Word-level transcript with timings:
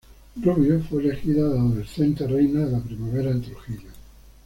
Rubio, 0.41 0.81
fue 0.81 1.03
elegida 1.05 1.47
de 1.47 1.59
adolescente 1.59 2.25
"Reina 2.25 2.65
de 2.65 2.71
la 2.71 2.79
Primavera" 2.79 3.29
en 3.29 3.43
Trujillo. 3.43 3.89